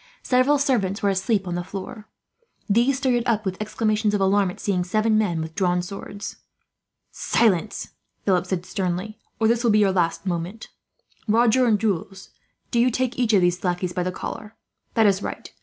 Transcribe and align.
Several 0.23 0.57
servants 0.57 1.03
were 1.03 1.11
asleep 1.11 1.47
on 1.47 1.53
the 1.53 1.63
floor. 1.63 2.07
These 2.67 2.97
started 2.97 3.21
up, 3.27 3.45
with 3.45 3.61
exclamations 3.61 4.15
of 4.15 4.19
alarm, 4.21 4.49
at 4.49 4.59
seeing 4.59 4.83
seven 4.83 5.15
men 5.15 5.39
with 5.41 5.53
drawn 5.53 5.83
swords. 5.83 6.37
"Silence!" 7.11 7.89
Philip 8.25 8.47
said 8.47 8.65
sternly, 8.65 9.19
"or 9.39 9.47
this 9.47 9.63
will 9.63 9.69
be 9.69 9.77
your 9.77 9.91
last 9.91 10.25
moment. 10.25 10.69
"Roger 11.27 11.67
and 11.67 11.79
Jules, 11.79 12.31
do 12.71 12.79
you 12.79 12.89
take 12.89 13.19
each 13.19 13.31
one 13.31 13.37
of 13.37 13.41
these 13.43 13.63
lackeys 13.63 13.93
by 13.93 14.01
the 14.01 14.11
collar. 14.11 14.55
That 14.95 15.05
is 15.05 15.21
right. 15.21 15.53